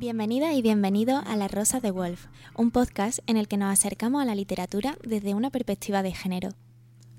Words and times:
Bienvenida 0.00 0.54
y 0.54 0.62
bienvenido 0.62 1.22
a 1.26 1.36
La 1.36 1.46
Rosa 1.46 1.78
de 1.78 1.90
Wolf, 1.90 2.24
un 2.56 2.70
podcast 2.70 3.18
en 3.26 3.36
el 3.36 3.48
que 3.48 3.58
nos 3.58 3.70
acercamos 3.70 4.22
a 4.22 4.24
la 4.24 4.34
literatura 4.34 4.96
desde 5.04 5.34
una 5.34 5.50
perspectiva 5.50 6.02
de 6.02 6.14
género. 6.14 6.48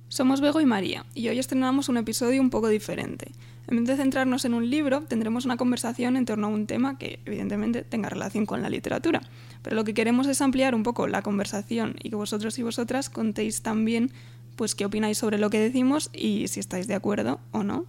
Somos 0.07 0.41
Bego 0.41 0.61
y 0.61 0.65
María, 0.65 1.05
y 1.13 1.27
hoy 1.27 1.37
estrenamos 1.37 1.89
un 1.89 1.97
episodio 1.97 2.41
un 2.41 2.49
poco 2.49 2.69
diferente. 2.69 3.33
En 3.67 3.77
vez 3.77 3.85
de 3.85 3.97
centrarnos 3.97 4.45
en 4.45 4.55
un 4.55 4.67
libro, 4.67 5.03
tendremos 5.03 5.45
una 5.45 5.57
conversación 5.57 6.17
en 6.17 6.25
torno 6.25 6.47
a 6.47 6.49
un 6.49 6.65
tema 6.65 6.97
que 6.97 7.19
evidentemente 7.27 7.83
tenga 7.83 8.09
relación 8.09 8.47
con 8.47 8.63
la 8.63 8.69
literatura. 8.71 9.21
Pero 9.61 9.75
lo 9.75 9.83
que 9.83 9.93
queremos 9.93 10.25
es 10.25 10.41
ampliar 10.41 10.73
un 10.73 10.81
poco 10.81 11.05
la 11.05 11.21
conversación 11.21 11.97
y 12.01 12.09
que 12.09 12.15
vosotros 12.15 12.57
y 12.57 12.63
vosotras 12.63 13.11
contéis 13.11 13.61
también 13.61 14.11
pues 14.55 14.73
qué 14.73 14.85
opináis 14.85 15.19
sobre 15.19 15.37
lo 15.37 15.51
que 15.51 15.59
decimos 15.59 16.09
y 16.13 16.47
si 16.47 16.59
estáis 16.59 16.87
de 16.87 16.95
acuerdo 16.95 17.41
o 17.51 17.61
no. 17.61 17.85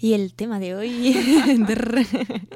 Y 0.00 0.14
el 0.14 0.32
tema 0.32 0.58
de 0.58 0.74
hoy, 0.74 1.14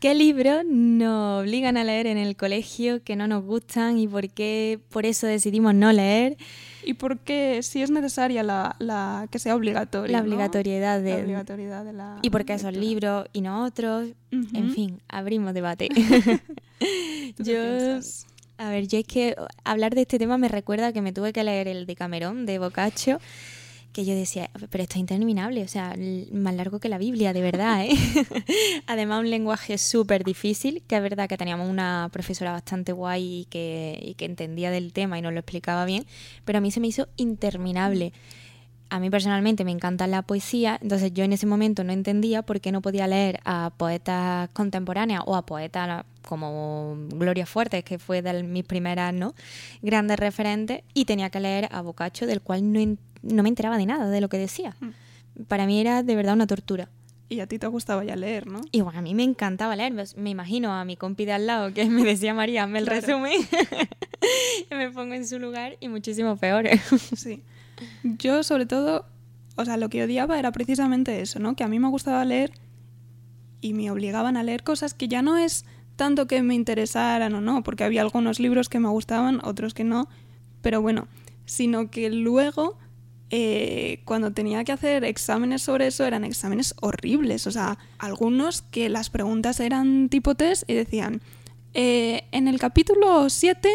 ¿qué 0.00 0.14
libros 0.14 0.64
nos 0.64 1.42
obligan 1.42 1.76
a 1.76 1.84
leer 1.84 2.06
en 2.06 2.18
el 2.18 2.36
colegio 2.36 3.02
que 3.02 3.16
no 3.16 3.26
nos 3.26 3.44
gustan 3.44 3.98
y 3.98 4.06
por 4.08 4.28
qué 4.28 4.78
por 4.90 5.06
eso 5.06 5.26
decidimos 5.26 5.74
no 5.74 5.92
leer? 5.92 6.36
Y 6.84 6.94
por 6.94 7.18
qué 7.18 7.62
si 7.62 7.82
es 7.82 7.90
necesaria 7.90 8.42
la, 8.42 9.28
que 9.30 9.38
sea 9.38 9.54
obligatoria. 9.54 10.18
La 10.18 10.22
obligatoriedad, 10.22 11.00
de, 11.00 11.10
la 11.10 11.18
obligatoriedad 11.18 11.84
de 11.84 11.92
la... 11.92 12.18
Y 12.22 12.30
por 12.30 12.44
qué 12.44 12.54
esos 12.54 12.72
libros 12.72 13.26
y 13.32 13.42
no 13.42 13.64
otros. 13.64 14.08
En 14.30 14.72
fin, 14.72 15.00
abrimos 15.08 15.54
debate. 15.54 15.88
Yo... 17.38 18.00
A 18.60 18.70
ver, 18.70 18.88
yo 18.88 18.98
es 18.98 19.06
que 19.06 19.36
hablar 19.62 19.94
de 19.94 20.00
este 20.00 20.18
tema 20.18 20.36
me 20.36 20.48
recuerda 20.48 20.92
que 20.92 21.00
me 21.00 21.12
tuve 21.12 21.32
que 21.32 21.44
leer 21.44 21.68
el 21.68 21.86
de 21.86 21.94
Camerón, 21.94 22.44
de 22.44 22.58
Boccaccio, 22.58 23.20
que 23.92 24.04
yo 24.04 24.14
decía, 24.14 24.50
pero 24.70 24.82
esto 24.82 24.94
es 24.94 25.00
interminable, 25.00 25.62
o 25.62 25.68
sea, 25.68 25.94
más 26.32 26.54
largo 26.54 26.78
que 26.78 26.88
la 26.88 26.98
Biblia, 26.98 27.32
de 27.32 27.40
verdad, 27.40 27.84
¿eh? 27.84 27.90
Además, 28.86 29.20
un 29.20 29.30
lenguaje 29.30 29.78
súper 29.78 30.24
difícil, 30.24 30.82
que 30.86 30.96
es 30.96 31.02
verdad 31.02 31.28
que 31.28 31.36
teníamos 31.36 31.68
una 31.68 32.08
profesora 32.12 32.52
bastante 32.52 32.92
guay 32.92 33.40
y 33.40 33.44
que, 33.46 33.98
y 34.02 34.14
que 34.14 34.26
entendía 34.26 34.70
del 34.70 34.92
tema 34.92 35.18
y 35.18 35.22
nos 35.22 35.32
lo 35.32 35.40
explicaba 35.40 35.84
bien, 35.84 36.06
pero 36.44 36.58
a 36.58 36.60
mí 36.60 36.70
se 36.70 36.80
me 36.80 36.86
hizo 36.86 37.08
interminable. 37.16 38.12
A 38.90 39.00
mí 39.00 39.10
personalmente 39.10 39.64
me 39.64 39.70
encanta 39.70 40.06
la 40.06 40.22
poesía, 40.22 40.78
entonces 40.80 41.12
yo 41.12 41.22
en 41.22 41.34
ese 41.34 41.44
momento 41.44 41.84
no 41.84 41.92
entendía 41.92 42.42
por 42.42 42.60
qué 42.60 42.72
no 42.72 42.80
podía 42.80 43.06
leer 43.06 43.38
a 43.44 43.70
poetas 43.76 44.48
contemporáneas 44.54 45.22
o 45.26 45.36
a 45.36 45.44
poetas 45.44 46.06
como 46.22 46.96
Gloria 47.10 47.44
Fuertes, 47.44 47.84
que 47.84 47.98
fue 47.98 48.22
de 48.22 48.42
mis 48.44 48.64
primeras 48.64 49.12
¿no? 49.12 49.34
grandes 49.82 50.18
referentes, 50.18 50.82
y 50.94 51.04
tenía 51.04 51.28
que 51.28 51.40
leer 51.40 51.68
a 51.70 51.82
Boccaccio, 51.82 52.26
del 52.26 52.40
cual 52.40 52.72
no, 52.72 52.96
no 53.22 53.42
me 53.42 53.48
enteraba 53.48 53.78
de 53.78 53.86
nada 53.86 54.08
de 54.08 54.20
lo 54.20 54.28
que 54.28 54.38
decía. 54.38 54.76
Mm. 54.80 55.42
Para 55.46 55.66
mí 55.66 55.80
era 55.80 56.02
de 56.02 56.16
verdad 56.16 56.34
una 56.34 56.46
tortura. 56.46 56.88
Y 57.30 57.40
a 57.40 57.46
ti 57.46 57.58
te 57.58 57.66
gustaba 57.66 58.04
ya 58.04 58.16
leer, 58.16 58.46
¿no? 58.46 58.60
Y 58.72 58.80
bueno, 58.80 58.98
a 58.98 59.02
mí 59.02 59.14
me 59.14 59.22
encantaba 59.22 59.76
leer. 59.76 59.92
Me 60.16 60.30
imagino 60.30 60.72
a 60.72 60.84
mi 60.84 60.96
compi 60.96 61.26
de 61.26 61.32
al 61.32 61.46
lado 61.46 61.74
que 61.74 61.84
me 61.84 62.02
decía 62.04 62.32
María, 62.32 62.66
me 62.66 62.78
el 62.78 62.86
resumen. 62.86 63.38
me 64.70 64.90
pongo 64.90 65.14
en 65.14 65.26
su 65.26 65.38
lugar 65.38 65.76
y 65.80 65.88
muchísimo 65.88 66.36
peor. 66.36 66.66
sí. 67.16 67.42
Yo, 68.02 68.42
sobre 68.42 68.64
todo, 68.64 69.04
o 69.56 69.64
sea, 69.64 69.76
lo 69.76 69.90
que 69.90 70.02
odiaba 70.02 70.38
era 70.38 70.52
precisamente 70.52 71.20
eso, 71.20 71.38
¿no? 71.38 71.54
Que 71.54 71.64
a 71.64 71.68
mí 71.68 71.78
me 71.78 71.88
gustaba 71.88 72.24
leer 72.24 72.52
y 73.60 73.74
me 73.74 73.90
obligaban 73.90 74.36
a 74.36 74.42
leer 74.42 74.62
cosas 74.62 74.94
que 74.94 75.08
ya 75.08 75.20
no 75.20 75.36
es 75.36 75.66
tanto 75.96 76.26
que 76.26 76.42
me 76.42 76.54
interesaran 76.54 77.34
o 77.34 77.40
no, 77.40 77.62
porque 77.62 77.84
había 77.84 78.02
algunos 78.02 78.40
libros 78.40 78.68
que 78.68 78.78
me 78.78 78.88
gustaban, 78.88 79.40
otros 79.44 79.74
que 79.74 79.84
no, 79.84 80.08
pero 80.62 80.80
bueno, 80.80 81.08
sino 81.44 81.90
que 81.90 82.08
luego 82.08 82.78
eh, 83.30 84.00
cuando 84.04 84.32
tenía 84.32 84.64
que 84.64 84.72
hacer 84.72 85.04
exámenes 85.04 85.62
sobre 85.62 85.88
eso 85.88 86.04
eran 86.04 86.24
exámenes 86.24 86.74
horribles, 86.80 87.46
o 87.46 87.50
sea, 87.50 87.78
algunos 87.98 88.62
que 88.62 88.88
las 88.88 89.10
preguntas 89.10 89.60
eran 89.60 90.08
tipo 90.08 90.34
test 90.34 90.68
y 90.68 90.74
decían, 90.74 91.20
eh, 91.74 92.24
en 92.32 92.48
el 92.48 92.58
capítulo 92.58 93.28
7 93.28 93.68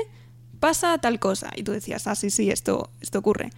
pasa 0.59 0.97
tal 0.97 1.19
cosa, 1.19 1.51
y 1.55 1.63
tú 1.63 1.71
decías, 1.71 2.07
ah, 2.07 2.15
sí, 2.15 2.29
sí, 2.29 2.49
esto, 2.49 2.89
esto 2.99 3.19
ocurre. 3.19 3.51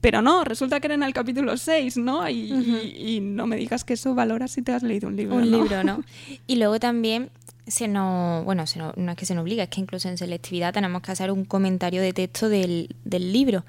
Pero 0.00 0.22
no, 0.22 0.44
resulta 0.44 0.78
que 0.78 0.86
era 0.86 0.94
en 0.94 1.02
el 1.02 1.12
capítulo 1.12 1.56
6, 1.56 1.96
¿no? 1.96 2.28
Y, 2.28 3.18
no 3.20 3.48
me 3.48 3.56
digas 3.56 3.82
que 3.82 3.94
eso 3.94 4.14
valora 4.14 4.46
si 4.46 4.62
te 4.62 4.72
has 4.72 4.84
leído 4.84 5.08
un 5.08 5.16
libro. 5.16 5.34
Un 5.34 5.50
libro, 5.50 5.82
¿no? 5.82 6.04
Y 6.46 6.56
luego 6.56 6.78
también 6.78 7.30
se 7.66 7.88
nos, 7.88 8.44
bueno, 8.44 8.64
no, 8.96 9.10
es 9.10 9.16
que 9.16 9.26
se 9.26 9.34
nos 9.34 9.42
obliga, 9.42 9.64
es 9.64 9.70
que 9.70 9.80
incluso 9.80 10.08
en 10.08 10.18
selectividad 10.18 10.72
tenemos 10.72 11.02
que 11.02 11.10
hacer 11.10 11.32
un 11.32 11.44
comentario 11.44 12.00
de 12.00 12.12
texto 12.12 12.48
del, 12.48 12.94
del 13.04 13.32
libro. 13.32 13.64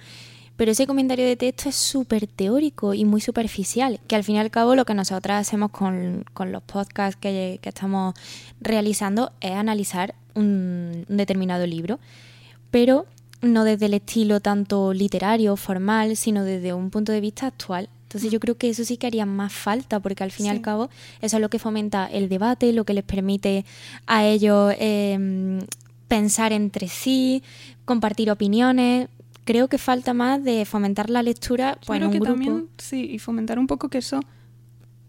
Pero 0.57 0.71
ese 0.71 0.87
comentario 0.87 1.25
de 1.25 1.35
texto 1.35 1.69
es 1.69 1.75
súper 1.75 2.25
teórico 2.25 2.95
y 2.95 3.05
muy 3.05 3.21
superficial, 3.21 3.99
que 4.07 4.15
al 4.15 4.23
fin 4.23 4.35
y 4.35 4.39
al 4.39 4.49
cabo 4.49 4.75
lo 4.75 4.85
que 4.85 4.95
nosotros 4.95 5.37
hacemos 5.37 5.69
con, 5.69 6.25
los 6.51 6.63
podcasts 6.63 7.15
que, 7.21 7.59
estamos 7.61 8.15
realizando 8.59 9.31
es 9.39 9.51
analizar 9.51 10.15
un, 10.33 11.05
determinado 11.07 11.67
libro, 11.67 11.99
pero 12.71 13.05
no 13.41 13.65
desde 13.65 13.85
el 13.85 13.93
estilo 13.93 14.39
tanto 14.39 14.93
literario, 14.93 15.55
formal, 15.57 16.17
sino 16.17 16.43
desde 16.43 16.73
un 16.73 16.89
punto 16.89 17.11
de 17.11 17.21
vista 17.21 17.45
actual. 17.45 17.87
Entonces 18.03 18.31
yo 18.31 18.39
creo 18.39 18.57
que 18.57 18.69
eso 18.69 18.83
sí 18.83 18.97
que 18.97 19.05
haría 19.05 19.27
más 19.27 19.53
falta, 19.53 19.99
porque 19.99 20.23
al 20.23 20.31
fin 20.31 20.47
y 20.47 20.49
al 20.49 20.61
cabo 20.61 20.89
eso 21.21 21.37
es 21.37 21.41
lo 21.41 21.49
que 21.49 21.59
fomenta 21.59 22.07
el 22.07 22.29
debate, 22.29 22.73
lo 22.73 22.83
que 22.83 22.93
les 22.95 23.03
permite 23.03 23.63
a 24.07 24.25
ellos 24.25 24.73
em, 24.79 25.59
pensar 26.07 26.51
entre 26.51 26.87
sí, 26.87 27.43
compartir 27.85 28.31
opiniones, 28.31 29.09
creo 29.47 29.69
que 29.69 29.77
falta 29.77 30.13
más 30.13 30.43
de 30.43 30.65
fomentar 30.65 31.09
la 31.09 31.23
lectura 31.23 31.79
pues, 31.85 31.97
en 31.97 32.05
un 32.05 32.11
que 32.11 32.19
grupo. 32.19 32.33
También, 32.33 32.67
sí, 32.77 33.09
y 33.09 33.17
fomentar 33.17 33.57
un 33.57 33.65
poco 33.65 33.87
que 33.87 33.99
eso 33.99 34.19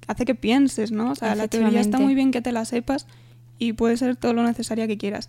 hace 0.06 0.24
que 0.24 0.36
pienses, 0.36 0.92
¿no? 0.92 1.10
O 1.10 1.14
sea, 1.16 1.34
la 1.34 1.48
teoría 1.48 1.80
está 1.80 1.98
muy 1.98 2.14
bien 2.14 2.30
que 2.30 2.40
te 2.40 2.52
la 2.52 2.64
sepas 2.64 3.06
y 3.58 3.72
puede 3.72 3.96
ser 3.96 4.14
todo 4.14 4.32
lo 4.32 4.44
necesaria 4.44 4.86
que 4.86 4.96
quieras. 4.96 5.28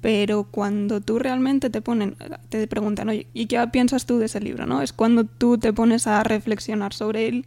Pero 0.00 0.44
cuando 0.50 1.00
tú 1.00 1.20
realmente 1.20 1.70
te 1.70 1.80
ponen, 1.80 2.16
te 2.48 2.66
preguntan, 2.66 3.08
oye, 3.08 3.28
¿y 3.32 3.46
qué 3.46 3.64
piensas 3.68 4.06
tú 4.06 4.18
de 4.18 4.26
ese 4.26 4.40
libro? 4.40 4.66
¿no? 4.66 4.82
Es 4.82 4.92
cuando 4.92 5.24
tú 5.24 5.58
te 5.58 5.72
pones 5.72 6.08
a 6.08 6.22
reflexionar 6.24 6.92
sobre 6.92 7.28
él 7.28 7.46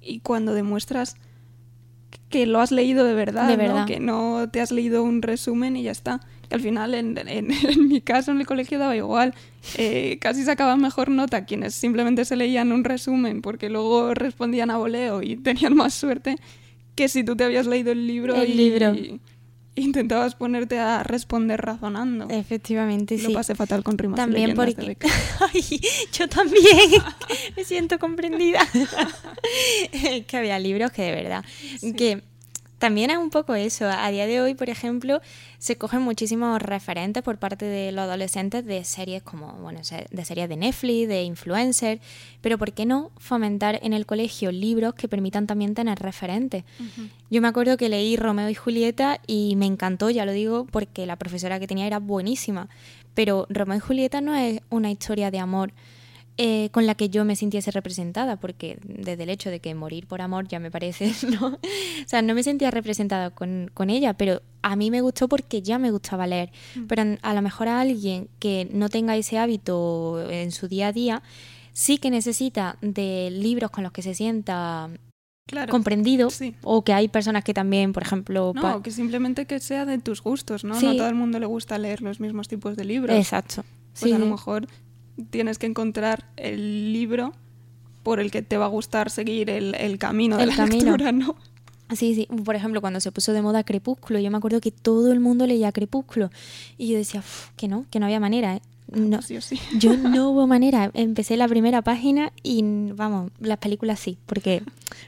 y 0.00 0.20
cuando 0.20 0.52
demuestras 0.52 1.16
que 2.28 2.46
lo 2.46 2.60
has 2.60 2.70
leído 2.70 3.04
de 3.04 3.14
verdad, 3.14 3.56
¿no? 3.56 3.86
que 3.86 3.98
no 3.98 4.48
te 4.50 4.60
has 4.60 4.72
leído 4.72 5.02
un 5.02 5.22
resumen 5.22 5.76
y 5.76 5.84
ya 5.84 5.90
está 5.90 6.20
al 6.50 6.60
final 6.60 6.94
en, 6.94 7.18
en, 7.28 7.88
mi 7.88 8.00
caso 8.00 8.30
en 8.30 8.40
el 8.40 8.46
colegio 8.46 8.78
daba 8.78 8.96
igual. 8.96 9.34
Eh, 9.76 10.18
casi 10.20 10.44
sacaban 10.44 10.80
mejor 10.80 11.08
nota 11.10 11.44
quienes 11.44 11.74
simplemente 11.74 12.24
se 12.24 12.36
leían 12.36 12.72
un 12.72 12.84
resumen 12.84 13.42
porque 13.42 13.68
luego 13.68 14.14
respondían 14.14 14.70
a 14.70 14.78
voleo 14.78 15.22
y 15.22 15.36
tenían 15.42 15.74
más 15.74 15.94
suerte 15.94 16.36
que 16.94 17.08
si 17.08 17.22
tú 17.24 17.36
te 17.36 17.44
habías 17.44 17.66
leído 17.66 17.92
el 17.92 18.06
libro 18.06 18.34
el 18.34 18.56
libro. 18.56 18.92
intentabas 19.76 20.34
ponerte 20.34 20.78
a 20.78 21.04
responder 21.04 21.60
razonando. 21.60 22.26
Efectivamente, 22.28 23.18
sí. 23.18 23.28
Lo 23.28 23.32
pasé 23.32 23.54
fatal 23.54 23.84
con 23.84 23.96
rimas 23.98 24.16
También 24.16 24.54
porque... 24.54 24.96
Ay, 25.52 25.80
yo 26.12 26.28
también 26.28 27.02
me 27.56 27.64
siento 27.64 28.00
comprendida. 28.00 28.60
que 30.26 30.36
había 30.36 30.58
libros 30.58 30.90
que 30.90 31.02
de 31.02 31.12
verdad... 31.12 31.44
Que 31.96 32.22
también 32.78 33.10
es 33.10 33.18
un 33.18 33.30
poco 33.30 33.54
eso. 33.54 33.86
A 33.88 34.10
día 34.10 34.26
de 34.26 34.40
hoy, 34.40 34.54
por 34.54 34.70
ejemplo, 34.70 35.20
se 35.58 35.76
cogen 35.76 36.02
muchísimos 36.02 36.62
referentes 36.62 37.22
por 37.22 37.38
parte 37.38 37.64
de 37.64 37.90
los 37.92 38.04
adolescentes 38.04 38.64
de 38.64 38.84
series 38.84 39.22
como, 39.22 39.52
bueno, 39.54 39.80
de 40.10 40.24
series 40.24 40.48
de 40.48 40.56
Netflix, 40.56 41.08
de 41.08 41.22
influencers, 41.24 42.00
pero 42.40 42.56
¿por 42.56 42.72
qué 42.72 42.86
no 42.86 43.10
fomentar 43.18 43.80
en 43.82 43.92
el 43.92 44.06
colegio 44.06 44.52
libros 44.52 44.94
que 44.94 45.08
permitan 45.08 45.46
también 45.46 45.74
tener 45.74 45.98
referentes? 45.98 46.64
Yo 47.30 47.42
me 47.42 47.48
acuerdo 47.48 47.76
que 47.76 47.88
leí 47.88 48.16
Romeo 48.16 48.48
y 48.48 48.54
Julieta 48.54 49.20
y 49.26 49.56
me 49.56 49.66
encantó, 49.66 50.10
ya 50.10 50.24
lo 50.24 50.32
digo, 50.32 50.66
porque 50.70 51.04
la 51.04 51.16
profesora 51.16 51.58
que 51.58 51.66
tenía 51.66 51.86
era 51.86 51.98
buenísima, 51.98 52.68
pero 53.14 53.46
Romeo 53.50 53.78
y 53.78 53.80
Julieta 53.80 54.20
no 54.20 54.34
es 54.36 54.60
una 54.70 54.90
historia 54.90 55.30
de 55.30 55.40
amor 55.40 55.72
eh, 56.40 56.68
con 56.70 56.86
la 56.86 56.94
que 56.94 57.08
yo 57.08 57.24
me 57.24 57.34
sintiese 57.34 57.72
representada, 57.72 58.36
porque 58.36 58.78
desde 58.84 59.24
el 59.24 59.28
hecho 59.28 59.50
de 59.50 59.58
que 59.58 59.74
morir 59.74 60.06
por 60.06 60.20
amor 60.20 60.46
ya 60.46 60.60
me 60.60 60.70
parece, 60.70 61.12
¿no? 61.40 61.48
O 61.48 61.58
sea, 62.06 62.22
no 62.22 62.32
me 62.32 62.44
sentía 62.44 62.70
representada 62.70 63.30
con, 63.30 63.90
ella, 63.90 64.14
pero 64.14 64.40
a 64.62 64.76
mí 64.76 64.92
me 64.92 65.00
gustó 65.00 65.28
porque 65.28 65.62
ya 65.62 65.80
me 65.80 65.90
gustaba 65.90 66.28
leer. 66.28 66.52
Mm. 66.76 66.86
Pero 66.86 67.02
a 67.20 67.34
lo 67.34 67.42
mejor 67.42 67.66
a 67.66 67.80
alguien 67.80 68.28
que 68.38 68.68
no 68.72 68.88
tenga 68.88 69.16
ese 69.16 69.36
hábito 69.36 70.30
en 70.30 70.52
su 70.52 70.68
día 70.68 70.86
a 70.86 70.92
día, 70.92 71.22
sí 71.72 71.98
que 71.98 72.08
necesita 72.08 72.76
de 72.82 73.30
libros 73.32 73.72
con 73.72 73.82
los 73.82 73.90
que 73.90 74.02
se 74.02 74.14
sienta 74.14 74.90
comprendido 75.70 76.28
o 76.62 76.84
que 76.84 76.92
hay 76.92 77.08
personas 77.08 77.42
que 77.42 77.52
también, 77.52 77.92
por 77.92 78.04
ejemplo... 78.04 78.52
No, 78.54 78.80
que 78.80 78.92
simplemente 78.92 79.46
que 79.46 79.58
sea 79.58 79.86
de 79.86 79.98
tus 79.98 80.22
gustos, 80.22 80.62
¿no? 80.62 80.80
No 80.80 80.90
a 80.90 80.96
todo 80.96 81.08
el 81.08 81.16
mundo 81.16 81.40
le 81.40 81.46
gusta 81.46 81.78
leer 81.78 82.00
los 82.00 82.20
mismos 82.20 82.46
tipos 82.46 82.76
de 82.76 82.84
libros. 82.84 83.16
Exacto. 83.16 83.64
Pues 83.98 84.12
a 84.12 84.18
lo 84.18 84.26
mejor 84.26 84.68
tienes 85.30 85.58
que 85.58 85.66
encontrar 85.66 86.24
el 86.36 86.92
libro 86.92 87.32
por 88.02 88.20
el 88.20 88.30
que 88.30 88.42
te 88.42 88.56
va 88.56 88.66
a 88.66 88.68
gustar 88.68 89.10
seguir 89.10 89.50
el, 89.50 89.98
camino 89.98 90.36
de 90.36 90.46
la 90.46 90.54
lectura, 90.66 91.12
¿no? 91.12 91.36
Sí, 91.94 92.14
sí. 92.14 92.28
Por 92.44 92.54
ejemplo, 92.54 92.80
cuando 92.80 93.00
se 93.00 93.12
puso 93.12 93.32
de 93.32 93.42
moda 93.42 93.64
Crepúsculo, 93.64 94.18
yo 94.18 94.30
me 94.30 94.36
acuerdo 94.36 94.60
que 94.60 94.70
todo 94.70 95.12
el 95.12 95.20
mundo 95.20 95.46
leía 95.46 95.72
Crepúsculo. 95.72 96.30
Y 96.76 96.88
yo 96.88 96.96
decía, 96.98 97.22
que 97.56 97.68
no, 97.68 97.86
que 97.90 97.98
no 97.98 98.06
había 98.06 98.20
manera. 98.20 98.56
¿eh? 98.56 98.62
Ah, 98.92 98.96
no, 98.96 99.22
sí, 99.22 99.40
sí. 99.40 99.58
Yo 99.78 99.96
no 99.96 100.30
hubo 100.30 100.46
manera. 100.46 100.90
Empecé 100.94 101.36
la 101.36 101.48
primera 101.48 101.82
página 101.82 102.32
y, 102.42 102.62
vamos, 102.94 103.30
las 103.40 103.58
películas 103.58 104.00
sí, 104.00 104.18
porque, 104.26 104.62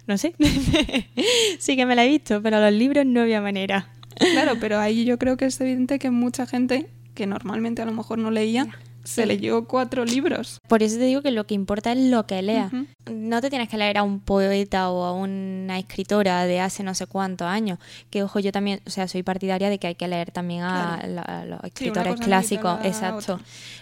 no 0.06 0.16
sé, 0.16 0.34
sí 1.58 1.76
que 1.76 1.86
me 1.86 1.94
la 1.94 2.04
he 2.04 2.08
visto, 2.08 2.42
pero 2.42 2.60
los 2.60 2.72
libros 2.72 3.04
no 3.06 3.20
había 3.20 3.40
manera. 3.40 3.90
Claro, 4.16 4.54
pero 4.60 4.78
ahí 4.78 5.04
yo 5.04 5.18
creo 5.18 5.36
que 5.36 5.46
es 5.46 5.60
evidente 5.60 5.98
que 5.98 6.10
mucha 6.10 6.46
gente 6.46 6.90
que 7.14 7.26
normalmente 7.26 7.80
a 7.80 7.86
lo 7.86 7.92
mejor 7.92 8.18
no 8.18 8.30
leía, 8.30 8.68
se 9.04 9.26
leyó 9.26 9.66
cuatro 9.66 10.04
libros. 10.04 10.58
Por 10.68 10.82
eso 10.82 10.96
te 10.96 11.04
digo 11.04 11.22
que 11.22 11.30
lo 11.30 11.46
que 11.46 11.54
importa 11.54 11.92
es 11.92 11.98
lo 11.98 12.26
que 12.26 12.42
leas. 12.42 12.72
No 13.10 13.40
te 13.40 13.50
tienes 13.50 13.68
que 13.68 13.76
leer 13.76 13.98
a 13.98 14.02
un 14.02 14.20
poeta 14.20 14.90
o 14.90 15.04
a 15.04 15.12
una 15.12 15.78
escritora 15.78 16.44
de 16.44 16.60
hace 16.60 16.82
no 16.82 16.94
sé 16.94 17.06
cuántos 17.06 17.46
años. 17.46 17.78
Que 18.10 18.22
ojo, 18.22 18.38
yo 18.40 18.52
también, 18.52 18.80
o 18.86 18.90
sea, 18.90 19.08
soy 19.08 19.22
partidaria 19.22 19.70
de 19.70 19.78
que 19.78 19.88
hay 19.88 19.94
que 19.94 20.08
leer 20.08 20.30
también 20.30 20.62
a, 20.62 21.44
los 21.46 21.64
escritores 21.64 22.20
clásicos. 22.20 22.78
Exacto. 22.84 23.40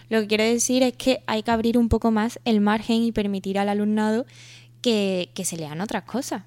Lo 0.09 0.21
que 0.21 0.27
quiero 0.27 0.45
decir 0.45 0.83
es 0.83 0.95
que 0.95 1.23
hay 1.27 1.43
que 1.43 1.51
abrir 1.51 1.79
un 1.79 1.89
poco 1.89 2.11
más 2.11 2.39
el 2.45 2.61
margen 2.61 3.03
y 3.03 3.13
permitir 3.13 3.59
al 3.59 3.69
alumnado 3.69 4.27
que, 4.81 5.31
que 5.35 5.45
se 5.45 5.57
lean 5.57 5.81
otras 5.81 6.05
cosas. 6.05 6.43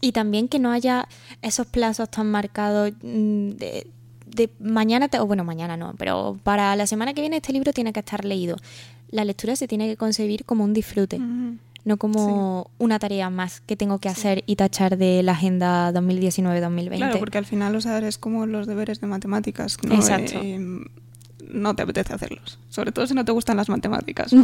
Y 0.00 0.12
también 0.12 0.48
que 0.48 0.58
no 0.58 0.70
haya 0.70 1.08
esos 1.42 1.66
plazos 1.66 2.08
tan 2.10 2.30
marcados 2.30 2.92
mm, 3.02 3.50
de, 3.50 3.86
de 4.34 4.50
mañana, 4.60 5.08
o 5.20 5.26
bueno, 5.26 5.44
mañana 5.44 5.76
no, 5.76 5.94
pero 5.98 6.38
para 6.42 6.74
la 6.76 6.86
semana 6.86 7.14
que 7.14 7.20
viene 7.20 7.36
este 7.36 7.52
libro 7.52 7.72
tiene 7.72 7.92
que 7.92 8.00
estar 8.00 8.24
leído. 8.24 8.56
La 9.10 9.24
lectura 9.24 9.56
se 9.56 9.66
tiene 9.66 9.88
que 9.88 9.96
concebir 9.96 10.44
como 10.44 10.64
un 10.64 10.74
disfrute, 10.74 11.18
no 11.84 11.96
como 11.96 12.70
una 12.78 12.98
tarea 12.98 13.30
más 13.30 13.60
que 13.60 13.76
tengo 13.76 13.98
que 13.98 14.08
hacer 14.08 14.44
y 14.46 14.56
tachar 14.56 14.98
de 14.98 15.22
la 15.22 15.32
agenda 15.32 15.92
2019-2020. 15.92 16.96
Claro, 16.96 17.18
porque 17.18 17.38
al 17.38 17.46
final, 17.46 17.74
o 17.74 17.80
sea, 17.80 17.98
es 17.98 18.18
como 18.18 18.46
los 18.46 18.66
deberes 18.66 19.00
de 19.00 19.06
matemáticas. 19.06 19.78
¿no? 19.82 19.94
Exacto. 19.94 20.40
Eh, 20.42 20.84
no 21.48 21.74
te 21.74 21.82
apetece 21.82 22.12
hacerlos, 22.12 22.58
sobre 22.68 22.92
todo 22.92 23.06
si 23.06 23.14
no 23.14 23.24
te 23.24 23.32
gustan 23.32 23.56
las 23.56 23.68
matemáticas. 23.68 24.34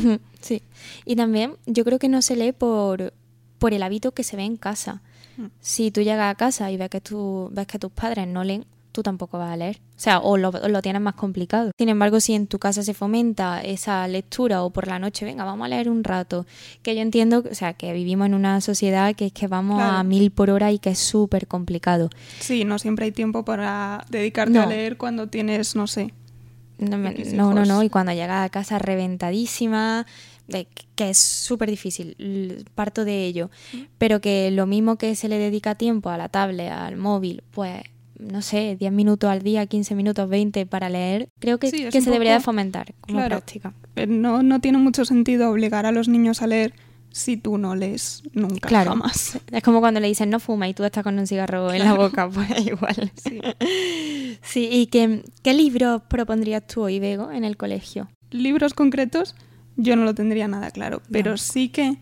Sí, 0.41 0.63
y 1.05 1.17
también 1.17 1.55
yo 1.67 1.85
creo 1.85 1.99
que 1.99 2.09
no 2.09 2.23
se 2.23 2.37
lee 2.37 2.53
por, 2.53 3.13
por 3.59 3.75
el 3.75 3.83
hábito 3.83 4.13
que 4.13 4.25
se 4.25 4.37
ve 4.37 4.45
en 4.45 4.57
casa. 4.57 5.03
Mm. 5.37 5.47
Si 5.61 5.91
tú 5.91 6.01
llegas 6.03 6.33
a 6.33 6.35
casa 6.35 6.71
y 6.71 6.77
ves 6.77 6.91
que, 6.91 7.01
tú, 7.01 7.51
ves 7.53 7.67
que 7.67 7.79
tus 7.79 7.93
padres 7.93 8.27
no 8.27 8.45
leen, 8.45 8.65
tú 8.95 9.03
tampoco 9.03 9.39
vas 9.39 9.51
a 9.51 9.57
leer. 9.57 9.81
O 9.97 10.01
sea, 10.01 10.21
o 10.21 10.37
lo, 10.37 10.53
tienes 10.81 11.03
más 11.03 11.15
complicado. 11.15 11.73
Sin 11.77 11.89
embargo, 11.89 12.21
si 12.21 12.35
en 12.35 12.47
tu 12.47 12.61
casa 12.61 12.85
se 12.85 12.95
fomenta 12.95 13.61
esa 13.61 14.07
lectura 14.07 14.63
o 14.63 14.71
por 14.71 14.87
la 14.87 15.01
noche, 15.01 15.25
venga, 15.25 15.45
vamos 15.45 15.65
a 15.67 15.69
leer 15.69 15.91
un 15.91 16.05
rato, 16.05 16.47
que 16.83 16.95
yo 16.95 17.03
entiendo, 17.03 17.43
o 17.51 17.55
sea, 17.55 17.75
que 17.75 17.93
vivimos 17.93 18.27
en 18.27 18.35
una 18.35 18.61
sociedad 18.61 19.17
que 19.17 19.27
es 19.27 19.33
que 19.33 19.49
vamos 19.49 19.83
a 19.83 20.05
mil 20.05 20.31
por 20.31 20.49
hora 20.49 20.71
y 20.71 20.79
que 20.79 20.91
es 20.91 21.01
súper 21.01 21.49
complicado. 21.49 22.09
Sí, 22.39 22.65
no 22.65 22.79
siempre 22.79 23.07
hay 23.07 23.13
tiempo 23.13 23.45
para 23.45 24.05
dedicarte 24.11 24.61
a 24.61 24.67
leer 24.67 24.97
cuando 24.97 25.27
tienes, 25.27 25.75
no 25.75 25.89
sé. 25.89 26.15
No, 26.79 27.53
no, 27.53 27.65
no, 27.65 27.83
y 27.83 27.91
cuando 27.91 28.13
llegas 28.13 28.47
a 28.47 28.49
casa 28.49 28.79
reventadísima, 28.79 30.07
que 30.95 31.11
es 31.11 31.19
súper 31.19 31.69
difícil, 31.69 32.65
parto 32.77 33.05
de 33.05 33.27
ello, 33.27 33.51
mm. 33.73 33.79
pero 33.99 34.21
que 34.21 34.53
lo 34.53 34.67
mismo 34.67 34.97
que 34.97 35.17
se 35.17 35.29
le 35.29 35.39
dedica 35.39 35.75
tiempo 35.75 36.11
a 36.11 36.17
la 36.17 36.29
tablet, 36.29 36.71
al 36.71 36.97
móvil, 36.97 37.43
pues 37.51 37.83
no 38.31 38.43
sé, 38.43 38.77
10 38.79 38.93
minutos 38.93 39.31
al 39.31 39.43
día, 39.43 39.67
15 39.67 39.95
minutos, 39.95 40.29
20 40.29 40.67
para 40.67 40.89
leer, 40.89 41.29
creo 41.39 41.59
que, 41.59 41.71
que 41.71 42.01
se 42.01 42.11
debería 42.11 42.41
fomentar 42.41 42.95
como 43.01 43.25
práctica. 43.25 43.75
Eh, 43.97 44.07
no, 44.07 44.43
no 44.43 44.61
tiene 44.61 44.79
mucho 44.79 45.05
sentido 45.05 45.51
obligar 45.51 45.87
a 45.87 45.93
los 45.93 46.09
niños 46.09 46.43
a 46.43 46.47
leer 46.47 46.75
si 47.15 47.37
tú 47.37 47.59
no 47.59 47.77
lees 47.77 48.25
nunca 48.33 48.69
claro. 48.69 48.91
jamás. 48.91 49.39
Es 49.53 49.63
como 49.63 49.81
cuando 49.81 50.01
le 50.01 50.09
dicen 50.09 50.31
no 50.31 50.41
fuma 50.41 50.69
y 50.69 50.75
tú 50.75 50.83
estás 50.83 51.05
con 51.05 51.17
un 51.17 51.29
cigarro 51.29 51.73
en 51.73 51.85
la 51.85 51.95
boca, 51.95 52.29
pues 52.29 52.49
igual. 52.67 53.13
Sí, 53.15 53.41
sí 54.43 54.69
¿y 54.71 54.87
qué, 54.87 55.23
qué 55.43 55.55
libros 55.55 56.03
propondrías 56.09 56.67
tú 56.67 56.83
hoy, 56.83 56.99
Bego, 56.99 57.31
en 57.31 57.45
el 57.45 57.57
colegio? 57.57 58.09
Libros 58.31 58.75
concretos, 58.75 59.37
yo 59.77 59.95
no 59.95 60.05
lo 60.05 60.15
tendría 60.15 60.49
nada 60.49 60.73
claro, 60.73 61.03
pero 61.11 61.37
sí 61.37 61.69
que 61.69 61.99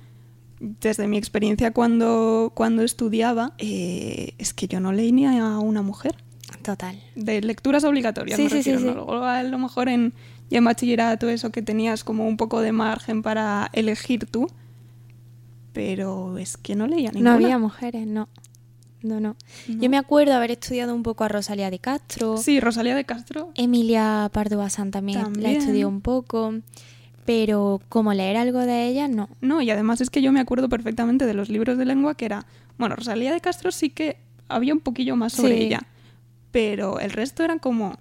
desde 0.62 1.08
mi 1.08 1.18
experiencia 1.18 1.72
cuando, 1.72 2.52
cuando 2.54 2.82
estudiaba, 2.82 3.52
eh, 3.58 4.34
es 4.38 4.54
que 4.54 4.68
yo 4.68 4.78
no 4.78 4.92
leí 4.92 5.10
ni 5.10 5.26
a 5.26 5.58
una 5.58 5.82
mujer. 5.82 6.14
Total. 6.62 7.02
De 7.16 7.40
lecturas 7.40 7.82
obligatorias, 7.82 8.36
sí, 8.36 8.48
sí, 8.48 8.62
sí, 8.62 8.72
a 8.72 9.42
lo 9.42 9.58
mejor 9.58 9.88
en, 9.88 10.12
y 10.48 10.56
en 10.56 10.64
bachillerato 10.64 11.28
eso 11.28 11.50
que 11.50 11.62
tenías 11.62 12.04
como 12.04 12.28
un 12.28 12.36
poco 12.36 12.60
de 12.60 12.70
margen 12.70 13.22
para 13.22 13.70
elegir 13.72 14.26
tú, 14.26 14.46
pero 15.72 16.38
es 16.38 16.56
que 16.56 16.76
no 16.76 16.86
leía 16.86 17.10
ninguna. 17.10 17.30
No 17.30 17.36
había 17.36 17.58
mujeres, 17.58 18.06
no. 18.06 18.28
No, 19.02 19.18
no, 19.18 19.34
Yo 19.66 19.90
me 19.90 19.98
acuerdo 19.98 20.32
haber 20.32 20.52
estudiado 20.52 20.94
un 20.94 21.02
poco 21.02 21.24
a 21.24 21.28
Rosalía 21.28 21.70
de 21.70 21.80
Castro. 21.80 22.36
Sí, 22.36 22.60
Rosalía 22.60 22.94
de 22.94 23.04
Castro. 23.04 23.50
Emilia 23.56 24.30
Pardo 24.32 24.58
Bazán 24.58 24.92
también, 24.92 25.20
también, 25.20 25.42
la 25.42 25.58
estudié 25.58 25.86
un 25.86 26.00
poco 26.02 26.54
pero 27.24 27.80
como 27.88 28.12
leer 28.14 28.36
algo 28.36 28.60
de 28.60 28.86
ella, 28.86 29.08
no. 29.08 29.28
No, 29.40 29.62
y 29.62 29.70
además 29.70 30.00
es 30.00 30.10
que 30.10 30.22
yo 30.22 30.32
me 30.32 30.40
acuerdo 30.40 30.68
perfectamente 30.68 31.26
de 31.26 31.34
los 31.34 31.48
libros 31.48 31.78
de 31.78 31.84
lengua 31.84 32.16
que 32.16 32.24
era, 32.24 32.46
bueno, 32.78 32.96
Rosalía 32.96 33.32
de 33.32 33.40
Castro 33.40 33.70
sí 33.70 33.90
que 33.90 34.18
había 34.48 34.74
un 34.74 34.80
poquillo 34.80 35.16
más 35.16 35.32
sobre 35.32 35.62
ella, 35.62 35.80
pero 36.50 37.00
el 37.00 37.10
resto 37.10 37.44
eran 37.44 37.58
como, 37.58 37.98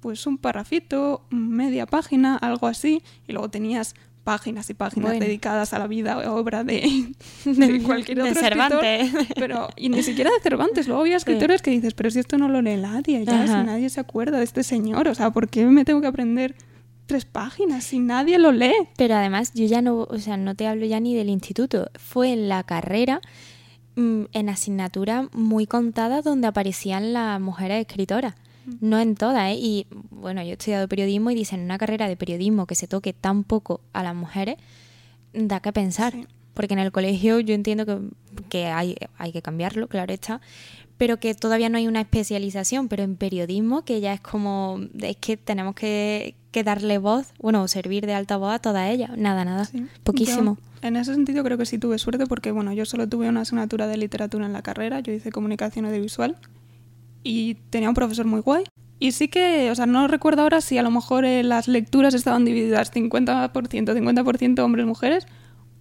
pues 0.00 0.26
un 0.26 0.38
parrafito, 0.38 1.26
media 1.30 1.86
página, 1.86 2.36
algo 2.36 2.66
así, 2.66 3.02
y 3.28 3.32
luego 3.32 3.50
tenías 3.50 3.94
páginas 4.24 4.70
y 4.70 4.74
páginas 4.74 5.18
dedicadas 5.18 5.72
a 5.72 5.78
la 5.78 5.86
vida 5.86 6.18
o 6.18 6.36
obra 6.36 6.64
de, 6.64 7.12
cualquier 7.84 8.20
otro 8.20 8.34
de 8.34 8.40
Cervantes. 8.40 9.12
pero 9.34 9.68
y 9.76 9.88
ni 9.88 10.02
siquiera 10.02 10.30
de 10.30 10.40
Cervantes. 10.40 10.86
Luego 10.86 11.02
había 11.02 11.16
escritores 11.16 11.60
que 11.60 11.70
dices, 11.70 11.94
pero 11.94 12.10
si 12.10 12.20
esto 12.20 12.38
no 12.38 12.48
lo 12.48 12.62
lee 12.62 12.76
nadie, 12.76 13.24
ya 13.24 13.46
si 13.46 13.52
nadie 13.52 13.90
se 13.90 14.00
acuerda 14.00 14.38
de 14.38 14.44
este 14.44 14.62
señor, 14.62 15.08
o 15.08 15.14
sea, 15.14 15.30
¿por 15.30 15.48
qué 15.48 15.66
me 15.66 15.84
tengo 15.84 16.00
que 16.00 16.06
aprender 16.06 16.54
tres 17.06 17.24
páginas 17.24 17.92
y 17.92 17.98
nadie 17.98 18.38
lo 18.38 18.52
lee. 18.52 18.88
Pero 18.96 19.14
además 19.14 19.52
yo 19.54 19.66
ya 19.66 19.82
no, 19.82 20.06
o 20.08 20.18
sea, 20.18 20.36
no 20.36 20.54
te 20.54 20.66
hablo 20.66 20.86
ya 20.86 21.00
ni 21.00 21.14
del 21.14 21.28
instituto, 21.28 21.90
fue 21.94 22.32
en 22.32 22.48
la 22.48 22.62
carrera 22.62 23.20
mm, 23.96 24.24
en 24.32 24.48
asignatura 24.48 25.28
muy 25.32 25.66
contada 25.66 26.22
donde 26.22 26.46
aparecían 26.46 27.12
las 27.12 27.40
mujeres 27.40 27.86
escritoras. 27.86 28.34
Mm. 28.66 28.72
No 28.80 28.98
en 28.98 29.14
todas, 29.16 29.50
¿eh? 29.50 29.56
Y 29.56 29.86
bueno, 30.10 30.42
yo 30.42 30.50
he 30.50 30.52
estudiado 30.52 30.88
periodismo 30.88 31.30
y 31.30 31.34
dicen, 31.34 31.60
en 31.60 31.66
una 31.66 31.78
carrera 31.78 32.08
de 32.08 32.16
periodismo 32.16 32.66
que 32.66 32.74
se 32.74 32.86
toque 32.86 33.12
tan 33.12 33.44
poco 33.44 33.80
a 33.92 34.02
las 34.02 34.14
mujeres, 34.14 34.56
da 35.32 35.60
que 35.60 35.72
pensar. 35.72 36.14
Porque 36.54 36.74
en 36.74 36.80
el 36.80 36.92
colegio 36.92 37.40
yo 37.40 37.54
entiendo 37.54 37.86
que, 37.86 37.98
que 38.50 38.66
hay, 38.66 38.94
hay 39.16 39.32
que 39.32 39.40
cambiarlo, 39.40 39.88
claro 39.88 40.12
está, 40.12 40.42
pero 40.98 41.18
que 41.18 41.34
todavía 41.34 41.68
no 41.68 41.78
hay 41.78 41.88
una 41.88 42.00
especialización, 42.00 42.88
pero 42.88 43.02
en 43.02 43.16
periodismo 43.16 43.84
que 43.84 44.00
ya 44.00 44.12
es 44.12 44.20
como, 44.20 44.80
es 45.00 45.16
que 45.16 45.36
tenemos 45.36 45.74
que, 45.74 46.34
darle 46.64 46.98
voz, 46.98 47.32
bueno, 47.40 47.66
servir 47.66 48.06
de 48.06 48.14
alta 48.14 48.36
voz 48.36 48.52
a 48.52 48.58
toda 48.58 48.90
ella, 48.90 49.10
nada, 49.16 49.44
nada, 49.44 49.68
poquísimo. 50.04 50.58
en 50.82 50.96
ese 50.96 51.14
sentido 51.14 51.42
creo 51.42 51.56
que 51.56 51.66
sí 51.66 51.78
tuve 51.78 51.98
suerte 51.98 52.26
porque, 52.26 52.50
bueno, 52.50 52.72
yo 52.72 52.84
solo 52.84 53.08
tuve 53.08 53.28
una 53.28 53.40
asignatura 53.40 53.86
de 53.86 53.96
literatura 53.96 54.46
en 54.46 54.52
la 54.52 54.62
carrera, 54.62 55.00
yo 55.00 55.12
hice 55.12 55.32
comunicación 55.32 55.86
audiovisual 55.86 56.36
y 57.24 57.54
tenía 57.70 57.88
un 57.88 57.94
profesor 57.94 58.26
muy 58.26 58.40
guay. 58.40 58.64
Y 58.98 59.10
sí 59.10 59.26
que, 59.26 59.68
o 59.72 59.74
sea, 59.74 59.86
no 59.86 60.06
recuerdo 60.06 60.42
ahora 60.42 60.60
si 60.60 60.78
a 60.78 60.82
lo 60.82 60.90
mejor 60.92 61.24
eh, 61.24 61.42
las 61.42 61.66
lecturas 61.66 62.14
estaban 62.14 62.44
divididas 62.44 62.92
50%, 62.92 63.52
50% 63.52 64.58
hombres, 64.60 64.86
mujeres, 64.86 65.26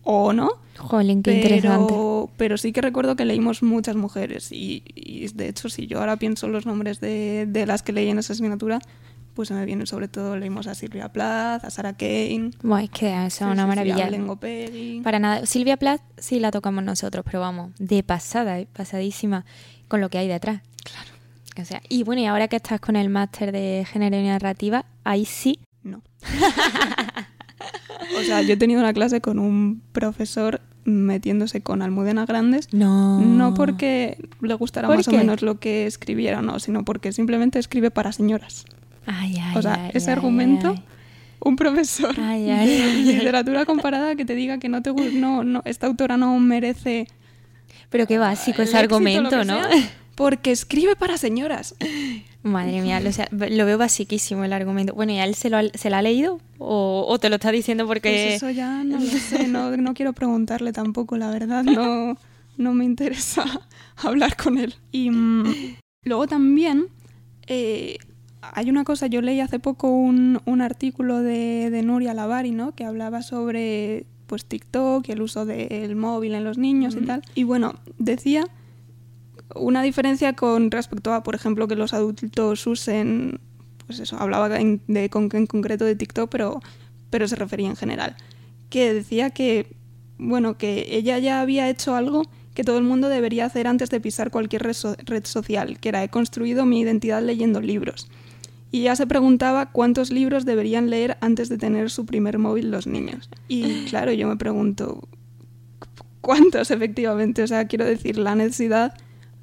o 0.04 0.34
no. 0.34 0.50
Jolín, 0.78 1.22
qué 1.22 1.32
pero, 1.32 1.56
interesante. 1.56 1.94
Pero 2.38 2.58
sí 2.58 2.72
que 2.72 2.82
recuerdo 2.82 3.16
que 3.16 3.26
leímos 3.26 3.62
muchas 3.62 3.96
mujeres 3.96 4.52
y, 4.52 4.84
de 5.34 5.50
hecho 5.50 5.70
si 5.70 5.88
yo 5.88 6.00
ahora 6.00 6.18
pienso 6.18 6.48
los 6.48 6.66
nombres 6.66 7.00
de, 7.00 7.46
de, 7.48 7.66
las 7.66 7.84
que 7.84 7.94
leí 7.94 8.10
en 8.10 8.20
esa 8.20 8.34
asignatura, 8.34 8.80
pues 9.34 9.48
se 9.48 9.54
me 9.54 9.66
vienen 9.66 9.88
sobre 9.88 10.08
todo, 10.08 10.38
leímos 10.38 10.68
a 10.68 10.76
Silvia 10.76 11.10
Plath, 11.10 11.64
a 11.64 11.70
Sarah 11.70 11.94
Kane. 11.94 12.52
Bueno, 12.62 12.86
es 12.86 12.90
que 12.90 13.26
es 13.26 13.42
una 13.42 13.66
maravilla. 13.66 14.10
Para 15.04 15.20
nada, 15.20 15.46
Silvia 15.46 15.78
Plath 15.78 16.02
sí 16.18 16.40
la 16.40 16.52
tocamos 16.52 16.84
nosotros, 16.84 17.24
pero 17.26 17.40
vamos, 17.40 17.72
de 17.80 18.04
pasada, 18.04 18.60
¿eh? 18.60 18.68
pasadísima 18.72 19.46
con 19.88 20.02
lo 20.02 20.10
que 20.10 20.18
hay 20.18 20.28
detrás. 20.28 20.62
Claro. 20.84 21.12
O 21.62 21.66
sea, 21.66 21.82
y 21.90 22.04
bueno, 22.04 22.22
y 22.22 22.26
ahora 22.26 22.48
que 22.48 22.56
estás 22.56 22.80
con 22.80 22.96
el 22.96 23.10
máster 23.10 23.52
de 23.52 23.86
género 23.90 24.18
y 24.18 24.24
narrativa, 24.24 24.86
ahí 25.04 25.26
sí. 25.26 25.60
No. 25.84 26.02
O 28.18 28.24
sea, 28.24 28.42
yo 28.42 28.54
he 28.54 28.58
tenido 28.58 28.80
una 28.80 28.94
clase 28.94 29.22
con 29.22 29.40
un 29.40 29.82
profesor 29.92 30.62
metiéndose 30.84 31.62
con 31.62 31.82
Almudena 31.82 32.26
Grandes. 32.26 32.68
No. 32.72 33.20
No 33.20 33.54
porque 33.54 34.18
le 34.42 34.54
gustara 34.56 34.88
más 34.88 35.08
o 35.08 35.12
menos 35.12 35.42
lo 35.42 35.60
que 35.60 35.86
escribiera, 35.86 36.42
no, 36.42 36.60
sino 36.60 36.84
porque 36.84 37.12
simplemente 37.12 37.60
escribe 37.60 37.92
para 37.92 38.12
señoras. 38.12 38.66
Ay, 39.06 39.38
ay, 39.42 39.58
o 39.58 39.62
sea, 39.62 39.90
ese 39.94 40.12
argumento, 40.12 40.76
un 41.40 41.56
profesor 41.56 42.16
de 42.16 43.04
literatura 43.04 43.66
comparada 43.66 44.16
que 44.16 44.26
te 44.26 44.36
diga 44.36 44.60
que 44.60 44.70
no 44.70 44.82
te 44.82 44.92
no, 44.94 45.44
no, 45.44 45.62
esta 45.66 45.88
autora 45.88 46.18
no 46.18 46.38
merece. 46.40 47.08
Pero 47.90 48.08
qué 48.08 48.18
básico 48.18 48.62
ese 48.62 48.78
argumento, 48.78 49.44
¿no? 49.44 49.60
porque 50.22 50.52
escribe 50.52 50.96
para 50.96 51.18
señoras. 51.18 51.74
Madre 52.44 52.84
mía, 52.84 53.00
lo, 53.00 53.66
veo 53.66 53.78
basiquísimo 53.80 54.44
el 54.44 54.54
argumento. 54.54 54.94
Bueno, 54.94 55.14
¿y 55.14 55.18
a 55.18 55.26
él 55.26 55.34
se 55.34 55.50
lo 55.50 55.58
ha, 55.58 55.64
se 55.74 55.88
ha 55.88 56.02
leído? 56.04 56.40
¿O, 56.60 57.18
te 57.20 57.28
lo 57.30 57.38
está 57.38 57.52
diciendo 57.52 57.88
porque...? 57.88 58.10
Pues 58.12 58.36
eso 58.36 58.52
ya 58.52 58.84
no 58.84 59.00
lo 59.00 59.06
sé, 59.06 59.48
no, 59.48 59.94
quiero 59.96 60.14
preguntarle 60.14 60.74
tampoco, 60.74 61.18
la 61.18 61.32
verdad, 61.32 61.64
no, 61.64 62.18
no 62.58 62.74
me 62.76 62.86
interesa 62.86 63.68
hablar 63.96 64.38
con 64.38 64.60
él. 64.60 64.76
Y 64.92 65.10
mm, 65.10 65.78
luego 66.06 66.28
también 66.28 66.86
eh, 67.48 67.98
hay 68.44 68.70
una 68.70 68.84
cosa, 68.84 69.08
yo 69.08 69.24
leí 69.24 69.40
hace 69.40 69.58
poco 69.58 69.90
un, 69.90 70.40
artículo 70.62 71.18
de, 71.24 71.72
de, 71.72 71.82
Nuria 71.82 72.14
Lavari, 72.14 72.52
¿no? 72.52 72.76
Que 72.76 72.86
hablaba 72.86 73.24
sobre 73.24 74.06
pues 74.28 74.46
TikTok 74.46 75.10
y 75.10 75.14
el 75.14 75.24
uso 75.24 75.48
del 75.48 75.96
móvil 75.96 76.36
en 76.36 76.44
los 76.44 76.60
niños 76.60 76.96
y 76.96 77.06
tal. 77.08 77.24
Y 77.34 77.44
bueno, 77.44 77.74
decía 77.98 78.48
una 79.56 79.82
diferencia 79.84 80.34
con 80.34 80.72
respecto 80.72 81.14
a, 81.14 81.24
por 81.24 81.36
ejemplo, 81.36 81.68
que 81.68 81.76
los 81.76 81.94
adultos 81.94 82.66
usen, 82.68 83.40
pues 83.86 84.00
eso, 84.00 84.18
hablaba 84.20 84.60
en, 84.60 84.82
de, 84.88 85.10
en 85.12 85.48
concreto 85.48 85.86
de 85.86 85.96
TikTok, 85.96 86.30
pero, 86.30 86.62
pero 87.10 87.28
se 87.28 87.36
refería 87.36 87.70
en 87.70 87.76
general, 87.76 88.16
que 88.70 88.94
decía 88.94 89.30
que, 89.30 89.76
bueno, 90.18 90.58
que 90.58 90.88
ella 90.96 91.18
ya 91.20 91.42
había 91.42 91.70
hecho 91.70 91.96
algo 91.96 92.24
que 92.54 92.64
todo 92.64 92.78
el 92.78 92.84
mundo 92.84 93.10
debería 93.10 93.46
hacer 93.46 93.68
antes 93.68 93.90
de 93.90 94.00
pisar 94.00 94.32
cualquier 94.32 94.64
red, 94.64 95.26
social, 95.26 95.80
que 95.80 95.90
era 95.90 96.04
he 96.04 96.10
construido 96.10 96.66
mi 96.66 96.82
identidad 96.82 97.24
leyendo 97.24 97.62
libros. 97.62 98.10
Y 98.72 98.84
ya 98.84 98.96
se 98.96 99.08
preguntaba 99.08 99.72
cuántos 99.72 100.12
libros 100.12 100.46
deberían 100.46 100.90
leer 100.90 101.18
antes 101.22 101.50
de 101.50 101.58
tener 101.58 101.90
su 101.90 102.06
primer 102.06 102.40
móvil 102.40 102.72
los 102.72 102.88
niños. 102.88 103.30
Y 103.48 103.86
claro, 103.90 104.12
yo 104.12 104.28
me 104.28 104.38
pregunto, 104.38 105.08
¿cuántos 106.22 106.72
efectivamente? 106.72 107.44
O 107.44 107.48
sea, 107.48 107.68
quiero 107.68 107.86
decir, 107.86 108.18
la 108.18 108.36
necesidad, 108.36 108.94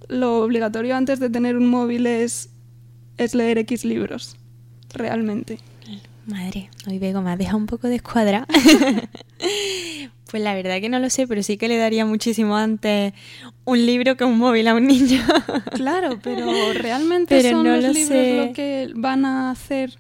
lo 0.07 0.43
obligatorio 0.43 0.97
antes 0.97 1.21
de 1.21 1.31
tener 1.31 1.57
un 1.57 1.67
móvil 1.69 2.07
es, 2.07 2.51
es 3.17 3.35
leer 3.35 3.59
X 3.59 3.85
libros, 3.85 4.37
realmente. 4.95 5.59
Madre, 6.27 6.69
hoy 6.87 6.99
Bego 6.99 7.23
me 7.23 7.31
ha 7.31 7.37
dejado 7.37 7.57
un 7.57 7.67
poco 7.67 7.89
de 7.89 7.97
escuadra. 7.97 8.47
pues 10.31 10.43
la 10.43 10.55
verdad 10.55 10.79
que 10.81 10.91
no 10.91 10.99
lo 10.99 11.09
sé, 11.09 11.27
pero 11.27 11.43
sí 11.43 11.57
que 11.57 11.69
le 11.69 11.79
daría 11.79 12.05
muchísimo 12.05 12.57
antes 12.57 13.15
un 13.65 13.87
libro 13.87 14.17
que 14.17 14.25
un 14.25 14.39
móvil 14.39 14.69
a 14.69 14.75
un 14.75 14.87
niño. 14.87 15.23
claro, 15.73 16.19
pero 16.23 16.47
realmente 16.75 17.51
son 17.51 17.65
los 17.65 17.95
libros 17.95 18.47
lo 18.47 18.53
que 18.53 18.93
van 18.95 19.25
a 19.25 19.51
hacer. 19.51 19.99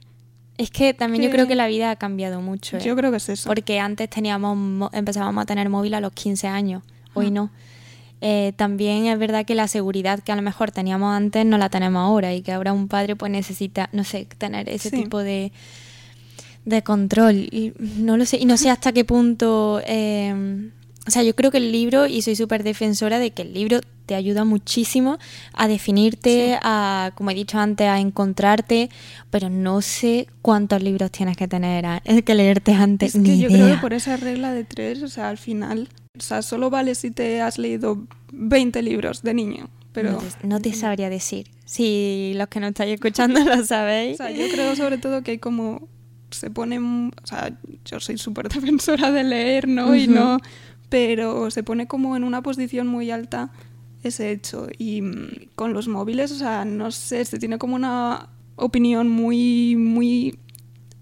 Es 0.59 0.71
que 0.71 0.93
también 0.93 1.25
yo 1.25 1.31
creo 1.31 1.47
que 1.47 1.55
la 1.55 1.67
vida 1.67 1.91
ha 1.91 1.97
cambiado 1.97 2.43
mucho. 2.43 2.77
¿eh? 2.77 2.81
Yo 2.85 2.95
creo 2.95 3.11
que 3.11 3.19
es 3.19 3.29
eso. 3.31 3.49
Porque 3.49 3.81
antes 3.81 4.11
teníamos 4.11 4.91
empezábamos 4.93 5.43
a 5.43 5.47
tener 5.47 5.71
móvil 5.71 5.95
a 5.95 6.01
los 6.01 6.13
15 6.13 6.47
años, 6.49 6.83
hoy 7.15 7.29
ah. 7.29 7.31
no. 7.31 7.51
Eh, 8.21 8.53
también 8.57 9.07
es 9.07 9.19
verdad 9.19 9.47
que 9.47 9.55
la 9.55 9.69
seguridad 9.69 10.21
que 10.21 10.33
a 10.33 10.37
lo 10.37 10.43
mejor 10.43 10.73
teníamos 10.73 11.15
antes 11.15 11.47
no 11.47 11.57
la 11.57 11.69
tenemos 11.69 12.01
ahora 12.01 12.35
y 12.35 12.43
que 12.43 12.53
ahora 12.53 12.73
un 12.73 12.89
padre 12.89 13.15
pues 13.15 13.31
necesita, 13.31 13.89
no 13.93 14.03
sé, 14.05 14.27
tener 14.39 14.69
ese 14.69 14.91
tipo 14.91 15.19
de 15.19 15.53
de 16.65 16.83
control. 16.83 17.37
Y 17.37 17.73
no 17.79 18.17
lo 18.17 18.27
sé, 18.27 18.39
y 18.39 18.45
no 18.45 18.57
sé 18.57 18.71
hasta 18.71 18.93
qué 18.93 19.05
punto. 19.05 19.81
Eh, 19.87 20.71
o 21.09 21.11
sea, 21.11 21.23
yo 21.23 21.35
creo 21.35 21.51
que 21.51 21.57
el 21.57 21.73
libro, 21.73 22.07
y 22.07 22.21
soy 22.21 22.37
súper 22.37 22.63
defensora 22.63 23.19
de 23.19 23.31
que 23.31 23.41
el 23.41 23.55
libro 23.55 23.81
te 24.05 24.15
ayuda 24.15 24.45
muchísimo 24.45 25.19
a 25.55 25.67
definirte, 25.67 26.59
a, 26.63 27.13
como 27.15 27.31
he 27.31 27.35
dicho 27.35 27.59
antes, 27.59 27.89
a 27.89 27.99
encontrarte, 27.99 28.91
pero 29.31 29.49
no 29.49 29.81
sé 29.81 30.29
cuántos 30.43 30.83
libros 30.83 31.11
tienes 31.11 31.39
que 31.39 31.49
tener, 31.49 32.03
que 32.23 32.35
leerte 32.35 32.75
antes. 32.75 33.15
Es 33.15 33.23
que 33.23 33.39
yo 33.39 33.49
creo 33.49 33.75
que 33.75 33.81
por 33.81 33.95
esa 33.95 34.19
regla 34.19 34.53
de 34.53 34.65
tres, 34.65 35.03
o 35.03 35.09
sea, 35.09 35.31
al 35.31 35.39
final, 35.39 35.89
o 36.19 36.21
sea, 36.21 36.43
solo 36.43 36.69
vale 36.69 36.95
si 36.95 37.11
te 37.11 37.41
has 37.41 37.57
leído 37.57 38.07
20 38.33 38.83
libros 38.83 39.23
de 39.23 39.33
niño. 39.33 39.71
Pero... 39.93 40.13
No 40.13 40.19
te, 40.19 40.47
no 40.47 40.61
te 40.61 40.75
sabría 40.75 41.09
decir. 41.09 41.51
Si 41.65 42.33
los 42.35 42.49
que 42.49 42.61
no 42.61 42.67
estáis 42.67 42.93
escuchando 42.93 43.43
lo 43.45 43.65
sabéis. 43.65 44.21
O 44.21 44.25
sea, 44.25 44.31
yo 44.31 44.47
creo 44.53 44.77
sobre 44.77 44.99
todo 44.99 45.23
que 45.23 45.31
hay 45.31 45.39
como 45.39 45.89
se 46.31 46.51
pone, 46.51 46.79
o 46.79 47.27
sea, 47.27 47.57
yo 47.85 48.01
soy 48.01 48.19
súper 48.19 48.49
defensora 48.55 49.11
de 49.11 49.25
leer, 49.25 49.69
¿no? 49.69 49.95
Y 49.95 50.07
no, 50.07 50.39
pero 50.89 51.51
se 51.51 51.63
pone 51.63 51.87
como 51.87 52.17
en 52.17 52.25
una 52.25 52.43
posición 52.43 52.87
muy 52.87 53.11
alta 53.11 53.51
ese 54.03 54.31
hecho. 54.31 54.69
Y 54.79 55.03
mm, 55.03 55.51
con 55.55 55.73
los 55.73 55.89
móviles, 55.89 56.33
o 56.33 56.37
sea, 56.37 56.65
no 56.65 56.91
sé, 56.91 57.25
se 57.25 57.39
tiene 57.39 57.59
como 57.59 57.75
una 57.75 58.29
opinión 58.57 59.09
muy, 59.09 59.77
muy 59.77 60.39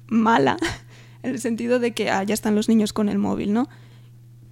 mala, 0.06 0.56
en 1.22 1.30
el 1.30 1.40
sentido 1.40 1.78
de 1.78 1.92
que 1.92 2.10
ah, 2.10 2.22
ya 2.22 2.34
están 2.34 2.54
los 2.54 2.68
niños 2.68 2.92
con 2.92 3.08
el 3.08 3.18
móvil, 3.18 3.52
¿no? 3.52 3.68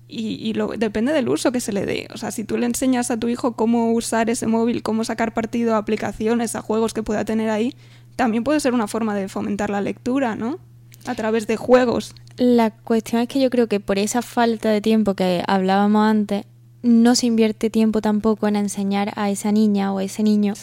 Y, 0.06 0.34
y 0.34 0.52
lo, 0.52 0.68
depende 0.68 1.12
del 1.12 1.28
uso 1.28 1.50
que 1.50 1.60
se 1.60 1.72
le 1.72 1.86
dé. 1.86 2.08
O 2.12 2.18
sea, 2.18 2.30
si 2.30 2.44
tú 2.44 2.56
le 2.58 2.66
enseñas 2.66 3.10
a 3.10 3.18
tu 3.18 3.28
hijo 3.28 3.56
cómo 3.56 3.92
usar 3.92 4.30
ese 4.30 4.46
móvil, 4.46 4.82
cómo 4.82 5.02
sacar 5.02 5.34
partido 5.34 5.74
a 5.74 5.78
aplicaciones, 5.78 6.54
a 6.54 6.62
juegos 6.62 6.94
que 6.94 7.02
pueda 7.02 7.24
tener 7.24 7.50
ahí, 7.50 7.74
también 8.14 8.44
puede 8.44 8.60
ser 8.60 8.74
una 8.74 8.86
forma 8.86 9.14
de 9.14 9.28
fomentar 9.28 9.70
la 9.70 9.80
lectura, 9.80 10.36
¿no? 10.36 10.58
A 11.06 11.14
través 11.14 11.46
de 11.46 11.56
juegos. 11.56 12.14
La 12.36 12.70
cuestión 12.70 13.22
es 13.22 13.28
que 13.28 13.40
yo 13.40 13.50
creo 13.50 13.68
que 13.68 13.80
por 13.80 13.98
esa 13.98 14.22
falta 14.22 14.70
de 14.70 14.80
tiempo 14.80 15.14
que 15.14 15.42
hablábamos 15.46 16.04
antes, 16.04 16.44
no 16.82 17.14
se 17.14 17.26
invierte 17.26 17.70
tiempo 17.70 18.00
tampoco 18.00 18.48
en 18.48 18.56
enseñar 18.56 19.12
a 19.16 19.30
esa 19.30 19.52
niña 19.52 19.92
o 19.92 19.98
a 19.98 20.04
ese 20.04 20.22
niño. 20.22 20.54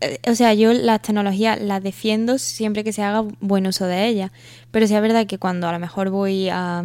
Eh, 0.00 0.18
o 0.28 0.34
sea, 0.34 0.52
yo 0.54 0.72
las 0.72 1.00
tecnologías 1.00 1.60
las 1.60 1.82
defiendo 1.82 2.38
siempre 2.38 2.84
que 2.84 2.92
se 2.92 3.02
haga 3.02 3.24
buen 3.40 3.66
uso 3.66 3.86
de 3.86 4.06
ellas. 4.06 4.32
Pero 4.70 4.86
sí 4.86 4.94
es 4.94 5.00
verdad 5.00 5.26
que 5.26 5.38
cuando 5.38 5.68
a 5.68 5.72
lo 5.72 5.78
mejor 5.78 6.10
voy 6.10 6.48
a, 6.48 6.84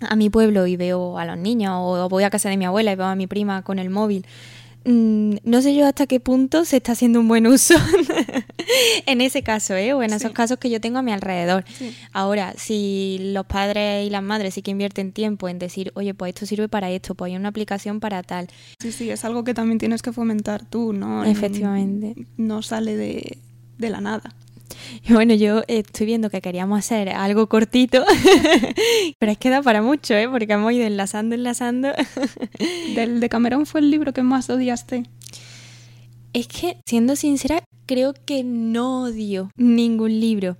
a 0.00 0.16
mi 0.16 0.30
pueblo 0.30 0.66
y 0.66 0.76
veo 0.76 1.18
a 1.18 1.24
los 1.26 1.36
niños 1.36 1.72
o 1.74 2.08
voy 2.08 2.24
a 2.24 2.30
casa 2.30 2.48
de 2.48 2.56
mi 2.56 2.64
abuela 2.64 2.92
y 2.92 2.96
veo 2.96 3.06
a 3.06 3.16
mi 3.16 3.26
prima 3.26 3.62
con 3.62 3.78
el 3.78 3.90
móvil 3.90 4.24
Mm, 4.86 5.36
no 5.44 5.62
sé 5.62 5.74
yo 5.74 5.86
hasta 5.86 6.06
qué 6.06 6.20
punto 6.20 6.66
se 6.66 6.76
está 6.76 6.92
haciendo 6.92 7.18
un 7.18 7.26
buen 7.26 7.46
uso 7.46 7.74
en 9.06 9.20
ese 9.20 9.42
caso, 9.42 9.74
¿eh? 9.74 9.92
o 9.92 10.02
en 10.02 10.12
esos 10.12 10.32
casos 10.32 10.58
que 10.58 10.70
yo 10.70 10.80
tengo 10.80 10.98
a 10.98 11.02
mi 11.02 11.12
alrededor. 11.12 11.64
Ahora, 12.12 12.54
si 12.56 13.18
los 13.20 13.46
padres 13.46 14.06
y 14.06 14.10
las 14.10 14.22
madres 14.22 14.54
sí 14.54 14.62
que 14.62 14.70
invierten 14.70 15.12
tiempo 15.12 15.48
en 15.48 15.58
decir, 15.58 15.92
oye, 15.94 16.14
pues 16.14 16.30
esto 16.34 16.46
sirve 16.46 16.68
para 16.68 16.90
esto, 16.90 17.14
pues 17.14 17.30
hay 17.30 17.36
una 17.36 17.48
aplicación 17.48 18.00
para 18.00 18.22
tal. 18.22 18.48
Sí, 18.80 18.92
sí, 18.92 19.10
es 19.10 19.24
algo 19.24 19.44
que 19.44 19.54
también 19.54 19.78
tienes 19.78 20.02
que 20.02 20.12
fomentar 20.12 20.64
tú, 20.64 20.92
¿no? 20.92 21.24
Efectivamente. 21.24 22.14
No 22.36 22.62
sale 22.62 22.96
de, 22.96 23.38
de 23.78 23.90
la 23.90 24.00
nada. 24.00 24.34
Y 25.06 25.12
bueno, 25.12 25.34
yo 25.34 25.62
estoy 25.68 26.06
viendo 26.06 26.30
que 26.30 26.40
queríamos 26.40 26.78
hacer 26.78 27.10
algo 27.10 27.48
cortito, 27.48 28.04
pero 29.18 29.32
es 29.32 29.38
que 29.38 29.50
da 29.50 29.62
para 29.62 29.82
mucho, 29.82 30.14
¿eh? 30.14 30.28
Porque 30.28 30.52
hemos 30.52 30.72
ido 30.72 30.86
enlazando, 30.86 31.34
enlazando. 31.34 31.92
¿Del 32.94 33.20
de 33.20 33.28
Cameron 33.28 33.66
fue 33.66 33.80
el 33.80 33.90
libro 33.90 34.12
que 34.12 34.22
más 34.22 34.48
odiaste? 34.50 35.04
Es 36.34 36.48
que, 36.48 36.78
siendo 36.84 37.14
sincera, 37.14 37.62
creo 37.86 38.12
que 38.12 38.42
no 38.42 39.04
odio 39.04 39.50
ningún 39.56 40.20
libro. 40.20 40.56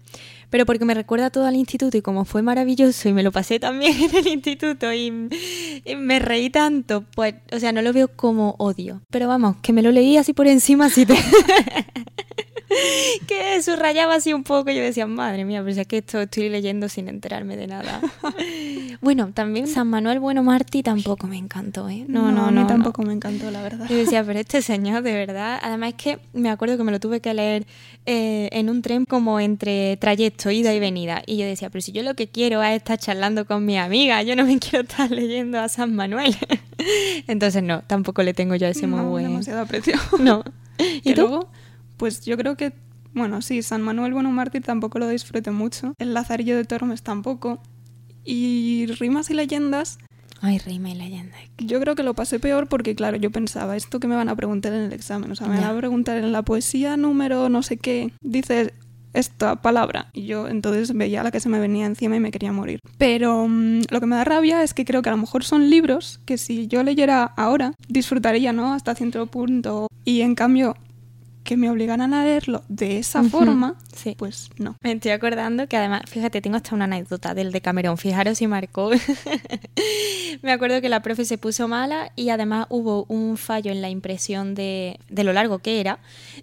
Pero 0.49 0.67
porque 0.67 0.85
me 0.85 0.95
recuerda 0.95 1.31
todo 1.31 1.47
al 1.47 1.57
instituto 1.57 1.97
y 1.97 2.01
como 2.01 2.25
fue 2.25 2.43
maravilloso 2.43 3.09
y 3.09 3.13
me 3.13 3.25
lo 3.25 3.33
pasé 3.33 3.59
también 3.59 3.93
en 4.01 4.15
el 4.15 4.29
instituto 4.29 4.93
y, 4.95 5.11
me 5.11 6.21
reí 6.21 6.49
tanto, 6.49 7.05
pues, 7.17 7.35
o 7.53 7.59
sea, 7.59 7.73
no 7.73 7.83
lo 7.83 7.93
veo 7.93 8.07
como 8.07 8.55
odio. 8.59 9.01
Pero 9.11 9.27
vamos, 9.27 9.57
que 9.63 9.73
me 9.73 9.83
lo 9.83 9.91
leí 9.91 10.17
así 10.17 10.33
por 10.33 10.47
encima, 10.47 10.87
así. 10.87 11.07
que 13.27 13.63
subrayaba 13.63 14.15
así 14.15 14.33
un 14.33 14.45
poco 14.45 14.71
y 14.71 14.77
yo 14.77 14.83
decía, 14.83 15.07
madre 15.07 15.45
mía, 15.45 15.63
pero 15.65 15.81
es 15.81 15.87
que 15.87 15.99
esto 15.99 16.21
estoy 16.21 16.49
leyendo 16.49 16.89
sin 16.89 17.09
enterarme 17.09 17.57
de 17.57 17.67
nada. 17.67 18.01
bueno, 19.01 19.31
también 19.33 19.67
San 19.67 19.89
Manuel 19.89 20.21
Bueno 20.21 20.43
Martí 20.43 20.83
tampoco 20.83 21.27
me 21.27 21.37
encantó, 21.37 21.89
¿eh? 21.89 22.05
No, 22.09 22.33
no, 22.33 22.51
no. 22.51 22.61
A 22.61 22.63
mí 22.63 22.67
tampoco 22.67 23.03
me 23.03 23.13
encantó, 23.13 23.51
la 23.51 23.63
verdad. 23.63 23.87
Yo 23.89 23.97
decía, 23.97 24.25
pero 24.25 24.39
este 24.39 24.63
señor, 24.63 25.03
de 25.03 25.15
verdad. 25.15 25.59
Además 25.63 25.91
es 25.91 25.95
que 25.95 26.19
me 26.33 26.51
acuerdo 26.51 26.77
que 26.77 26.85
me 26.85 26.93
lo 26.93 27.01
tuve 27.01 27.21
que 27.21 27.35
leer 27.35 27.67
eh, 28.07 28.49
en 28.53 28.71
un 28.71 28.83
tren 28.83 29.05
como 29.05 29.41
entre 29.41 29.97
trayecto, 29.97 30.51
ida 30.51 30.75
y 30.75 30.81
venida. 30.81 31.23
Y 31.27 31.37
yo 31.37 31.47
decía, 31.47 31.71
pero 31.71 31.83
si 31.83 31.93
yo 31.93 32.03
lo 32.03 32.15
que 32.15 32.29
quiero 32.29 32.63
es 32.63 32.77
estar 32.77 32.99
charlando 32.99 33.47
con 33.47 33.65
mi 33.65 33.79
amiga, 33.79 34.23
yo 34.23 34.37
no 34.37 34.45
me 34.45 34.59
quiero 34.61 34.83
estar 34.83 35.11
leyendo 35.11 35.61
a 35.61 35.69
San 35.69 35.95
Manuel. 35.95 36.37
Entonces 37.27 37.63
no, 37.63 37.83
tampoco 37.83 38.23
le 38.23 38.35
tengo 38.35 38.55
yo 38.55 38.67
ese 38.67 38.87
muy 38.87 39.01
buen. 39.05 39.25
demasiado 39.25 39.61
aprecio. 39.61 39.95
No. 40.19 40.45
¿Y, 41.03 41.15
luego? 41.15 41.49
Pues 41.97 42.25
yo 42.25 42.37
creo 42.37 42.57
que, 42.57 42.73
bueno, 43.13 43.43
sí, 43.43 43.63
San 43.63 43.83
Manuel 43.83 44.13
Bueno 44.13 44.31
Mártir 44.31 44.63
tampoco 44.63 44.99
lo 44.99 45.09
disfruté 45.09 45.51
mucho. 45.51 45.95
El 45.99 46.15
Lazarillo 46.15 46.57
de 46.57 46.65
Tormes 46.65 47.03
tampoco. 47.03 47.61
Y 48.25 48.87
Rimas 48.99 49.31
y 49.31 49.35
Leyendas. 49.35 49.99
Ay, 50.41 50.59
rima 50.59 50.91
y 50.91 50.95
leyenda. 50.95 51.37
Yo 51.57 51.81
creo 51.81 51.95
que 51.95 52.03
lo 52.03 52.13
pasé 52.13 52.39
peor 52.39 52.69
porque, 52.69 52.95
claro, 52.95 53.17
yo 53.17 53.31
pensaba, 53.31 53.77
esto 53.77 53.99
que 53.99 54.09
me 54.09 54.15
van 54.15 54.29
a 54.29 54.37
preguntar 54.37 54.75
en 54.75 54.83
el 54.83 54.93
examen, 54.93 55.33
o 55.33 55.35
sea, 55.35 55.47
me 55.47 55.59
van 55.59 55.65
a 55.65 55.79
preguntar 55.79 56.19
en 56.19 56.33
la 56.33 56.43
poesía 56.43 56.99
número 56.99 57.49
no 57.49 57.63
sé 57.63 57.79
qué, 57.79 58.13
dice 58.21 58.75
esta 59.15 59.63
palabra. 59.63 60.11
Y 60.13 60.27
yo 60.27 60.49
entonces 60.49 60.93
veía 60.93 61.23
la 61.23 61.31
que 61.31 61.41
se 61.41 61.49
me 61.49 61.61
venía 61.61 61.87
encima 61.87 62.17
y 62.17 62.21
me 62.21 62.31
quería 62.31 62.53
morir. 62.53 62.81
Pero 62.99 63.47
mm, 63.49 63.83
lo 63.89 64.01
que 64.01 64.07
me 64.07 64.17
da 64.17 64.25
rabia 64.25 64.63
es 64.63 64.75
que 64.75 64.85
creo 64.85 65.01
que 65.01 65.09
a 65.09 65.13
lo 65.13 65.19
mejor 65.19 65.45
son 65.45 65.71
libros 65.71 66.21
que 66.27 66.37
si 66.37 66.67
yo 66.67 66.83
leyera 66.83 67.25
ahora, 67.25 67.73
disfrutaría, 67.89 68.53
¿no? 68.53 68.75
Hasta 68.75 68.95
cierto 68.95 69.27
punto. 69.27 69.87
Y 70.05 70.21
en 70.21 70.35
cambio, 70.35 70.77
que 71.45 71.59
me 71.59 71.71
obligaran 71.71 72.15
a 72.15 72.25
leerlo 72.25 72.65
de 72.69 72.99
esa 72.99 73.23
forma, 73.23 73.77
pues 74.17 74.51
no. 74.57 74.77
Me 74.81 74.93
estoy 74.93 75.11
acordando 75.11 75.69
que 75.69 75.77
además, 75.77 76.03
fíjate, 76.09 76.41
tengo 76.41 76.57
hasta 76.57 76.75
una 76.75 76.87
anécdota 76.87 77.35
del 77.35 77.53
de 77.53 77.61
Camerón, 77.61 77.99
fijaros 77.99 78.39
si 78.39 78.47
marcó. 78.47 78.91
me 80.43 80.53
acuerdo 80.53 80.81
que 80.81 80.89
la 80.89 81.03
profe 81.03 81.27
se 81.27 81.37
puso 81.37 81.69
mala 81.69 82.13
y 82.17 82.31
además 82.31 82.67
hubo 82.71 83.05
un 83.09 83.37
fallo 83.37 83.71
en 83.71 83.83
la 83.83 83.91
impresión 83.91 84.55
de, 84.55 84.99
de 85.11 85.23
lo 85.23 85.35
largo 85.35 85.59
que 85.59 85.81
era, 85.81 85.99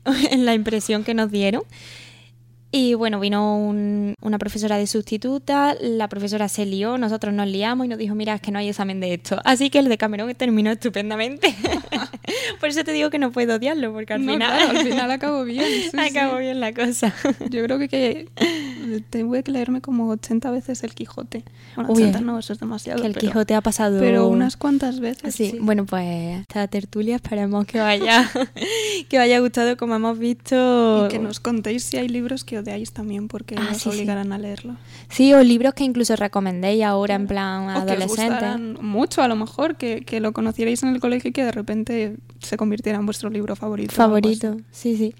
en 0.29 0.45
la 0.45 0.53
impresión 0.53 1.03
que 1.03 1.15
nos 1.15 1.31
dieron. 1.31 1.63
Y 2.73 2.93
bueno, 2.93 3.19
vino 3.19 3.57
una 3.57 4.37
profesora 4.37 4.77
de 4.77 4.87
sustituta, 4.87 5.75
la 5.81 6.07
profesora 6.07 6.47
se 6.47 6.65
lió, 6.65 6.97
nosotros 6.97 7.33
nos 7.33 7.47
liamos 7.47 7.85
y 7.85 7.89
nos 7.89 7.97
dijo, 7.97 8.15
mira, 8.15 8.35
es 8.35 8.41
que 8.41 8.51
no 8.51 8.59
hay 8.59 8.69
examen 8.69 9.01
de 9.01 9.15
esto. 9.15 9.41
Así 9.43 9.69
que 9.69 9.79
el 9.79 9.89
de 9.89 9.97
Camerón 9.97 10.33
terminó 10.35 10.71
estupendamente. 10.71 11.53
Por 12.61 12.69
eso 12.69 12.85
te 12.85 12.93
digo 12.93 13.09
que 13.09 13.19
no 13.19 13.31
puedo 13.31 13.55
odiarlo, 13.55 13.91
porque 13.91 14.13
al 14.13 14.21
final... 14.21 14.69
al 14.69 14.77
final 14.77 15.11
acabó 15.11 15.43
bien. 15.43 15.65
acabó 15.97 16.37
bien 16.37 16.61
la 16.61 16.73
cosa. 16.73 17.13
Yo 17.49 17.63
creo 17.63 17.77
que, 17.79 18.29
tuve 18.99 19.43
que 19.43 19.51
leerme 19.51 19.79
como 19.81 20.09
80 20.09 20.51
veces 20.51 20.83
el 20.83 20.93
Quijote. 20.93 21.43
Bueno, 21.75 21.91
Uy, 21.93 22.01
80 22.03 22.19
eh, 22.19 22.21
no, 22.21 22.37
eso 22.39 22.53
es 22.53 22.59
demasiado. 22.59 23.01
Que 23.01 23.07
el 23.07 23.13
pero, 23.13 23.27
Quijote 23.27 23.55
ha 23.55 23.61
pasado. 23.61 23.99
pero 23.99 24.27
unas 24.27 24.57
cuantas 24.57 24.99
veces. 24.99 25.33
Sí, 25.33 25.51
sí. 25.51 25.57
bueno, 25.61 25.85
pues 25.85 26.39
esta 26.41 26.67
tertulia 26.67 27.15
esperemos 27.15 27.65
que 27.65 27.79
vaya, 27.79 28.29
que 29.09 29.17
os 29.17 29.23
haya 29.23 29.39
gustado 29.39 29.77
como 29.77 29.95
hemos 29.95 30.19
visto. 30.19 31.05
Y 31.05 31.09
que 31.09 31.19
nos 31.19 31.39
contéis 31.39 31.83
si 31.85 31.97
hay 31.97 32.09
libros 32.09 32.43
que 32.43 32.59
odiáis 32.59 32.91
también 32.91 33.27
porque 33.27 33.55
Ah, 33.57 33.69
os 33.71 33.77
sí, 33.77 33.83
sí. 33.83 33.89
obligarán 33.89 34.33
a 34.33 34.37
leerlo. 34.37 34.75
Sí, 35.09 35.33
o 35.33 35.41
libros 35.43 35.73
que 35.73 35.83
incluso 35.83 36.15
recomendéis 36.15 36.83
ahora 36.83 37.15
en 37.15 37.27
plan 37.27 37.63
O 37.69 37.85
que 37.85 37.93
os 37.93 38.01
adolescente. 38.17 38.81
mucho, 38.81 39.21
a 39.21 39.27
lo 39.27 39.35
mejor, 39.35 39.75
que, 39.77 40.01
que 40.01 40.19
lo 40.19 40.33
conocierais 40.33 40.83
en 40.83 40.89
el 40.89 40.99
colegio 40.99 41.29
y 41.29 41.33
que 41.33 41.43
de 41.45 41.51
repente 41.51 42.17
se 42.39 42.57
convirtiera 42.57 42.97
en 42.99 43.05
vuestro 43.05 43.29
libro 43.29 43.55
favorito. 43.55 43.93
Favorito, 43.95 44.57
sí, 44.71 44.97
sí. 44.97 45.13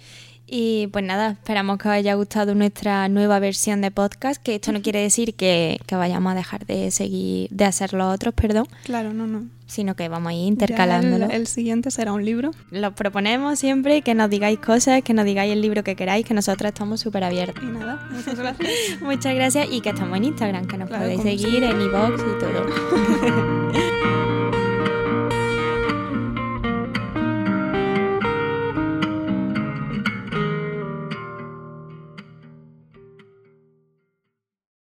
Y 0.53 0.87
pues 0.87 1.05
nada, 1.05 1.31
esperamos 1.31 1.77
que 1.77 1.87
os 1.87 1.93
haya 1.93 2.13
gustado 2.15 2.53
nuestra 2.55 3.07
nueva 3.07 3.39
versión 3.39 3.79
de 3.79 3.89
podcast, 3.89 4.43
que 4.43 4.55
esto 4.55 4.73
no 4.73 4.81
quiere 4.81 4.99
decir 5.01 5.33
que, 5.33 5.79
que 5.87 5.95
vayamos 5.95 6.33
a 6.33 6.35
dejar 6.35 6.65
de 6.65 6.91
seguir, 6.91 7.47
de 7.51 7.63
hacer 7.63 7.93
los 7.93 8.13
otros, 8.13 8.33
perdón, 8.33 8.67
Claro, 8.83 9.13
no, 9.13 9.27
no. 9.27 9.45
sino 9.65 9.95
que 9.95 10.09
vamos 10.09 10.29
a 10.31 10.33
ir 10.33 10.45
intercalándolo. 10.47 11.27
El, 11.27 11.31
el 11.31 11.47
siguiente 11.47 11.89
será 11.89 12.11
un 12.11 12.25
libro. 12.25 12.51
Lo 12.69 12.93
proponemos 12.93 13.59
siempre, 13.59 14.01
que 14.01 14.13
nos 14.13 14.29
digáis 14.29 14.59
cosas, 14.59 15.01
que 15.03 15.13
nos 15.13 15.23
digáis 15.23 15.53
el 15.53 15.61
libro 15.61 15.85
que 15.85 15.95
queráis, 15.95 16.25
que 16.25 16.33
nosotros 16.33 16.67
estamos 16.67 16.99
súper 16.99 17.23
abiertos. 17.23 17.63
Y 17.63 17.67
nada, 17.67 18.05
muchas 18.11 18.37
gracias. 18.37 18.69
Muchas 19.01 19.33
gracias 19.33 19.67
y 19.71 19.79
que 19.79 19.89
estamos 19.91 20.17
en 20.17 20.25
Instagram, 20.25 20.67
que 20.67 20.77
nos 20.77 20.89
Claro, 20.89 21.03
podéis 21.03 21.21
seguir 21.21 21.63
en 21.63 21.79
iVoox 21.79 22.19
y 22.19 22.39
todo. 22.39 23.81